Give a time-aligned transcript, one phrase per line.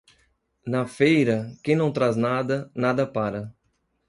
[0.65, 3.53] Na feira, quem não traz nada, nada para.